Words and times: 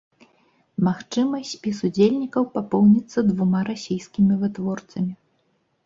Магчыма, 0.87 1.41
спіс 1.51 1.77
удзельнікаў 1.89 2.43
папоўніцца 2.57 3.27
двума 3.31 3.59
расійскімі 3.71 4.33
вытворцамі. 4.45 5.13